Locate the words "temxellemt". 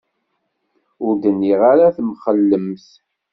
1.95-2.87